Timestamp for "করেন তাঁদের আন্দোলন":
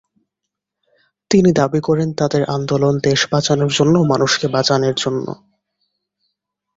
1.81-2.93